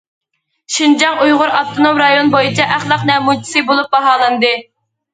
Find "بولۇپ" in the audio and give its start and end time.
3.71-3.95